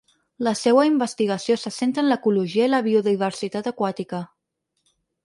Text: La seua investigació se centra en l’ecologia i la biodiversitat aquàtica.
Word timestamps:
La 0.45 0.51
seua 0.59 0.85
investigació 0.91 1.57
se 1.63 1.71
centra 1.75 2.03
en 2.05 2.09
l’ecologia 2.13 2.69
i 2.71 2.71
la 2.75 2.79
biodiversitat 2.89 3.71
aquàtica. 3.73 4.23